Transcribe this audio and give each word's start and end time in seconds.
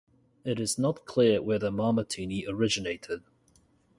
It 0.43 0.59
is 0.59 0.79
not 0.79 1.05
clear 1.05 1.43
where 1.43 1.59
the 1.59 1.69
Marmotini 1.69 2.47
originated. 2.49 3.21